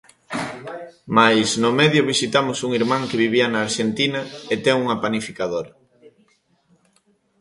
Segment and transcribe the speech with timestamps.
[1.17, 4.21] Mais, no medio visitamos un irmán que vivía na Arxentina
[4.53, 5.71] e ten unha panificadora.